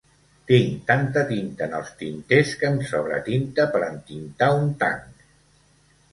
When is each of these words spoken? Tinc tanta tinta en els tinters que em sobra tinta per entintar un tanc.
Tinc 0.51 0.77
tanta 0.91 1.21
tinta 1.31 1.65
en 1.65 1.75
els 1.79 1.91
tinters 1.99 2.53
que 2.61 2.67
em 2.75 2.79
sobra 2.91 3.19
tinta 3.27 3.67
per 3.75 3.81
entintar 3.89 4.49
un 4.63 4.73
tanc. 4.85 5.21